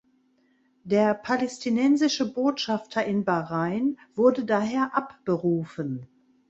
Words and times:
Der 0.83 1.13
palästinensische 1.13 2.33
Botschafter 2.33 3.05
in 3.05 3.23
Bahrain 3.23 3.99
wurde 4.15 4.45
daher 4.45 4.95
abberufen. 4.97 6.07